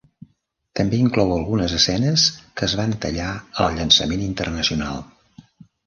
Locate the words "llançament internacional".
3.79-5.03